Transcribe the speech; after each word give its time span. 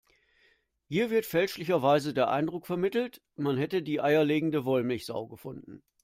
Hier 0.87 1.11
wird 1.11 1.27
fälschlicherweise 1.27 2.15
der 2.15 2.31
Eindruck 2.31 2.65
vermittelt, 2.65 3.21
man 3.35 3.55
hätte 3.55 3.83
die 3.83 4.01
eierlegende 4.01 4.65
Wollmilchsau 4.65 5.27
gefunden. 5.27 5.83